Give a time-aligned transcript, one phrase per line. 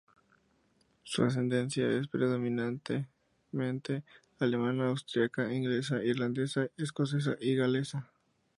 [1.03, 4.03] Su ascendencia es predominantemente
[4.39, 8.09] alemana, austriaca, inglesa, irlandesa, escocesa y galesa.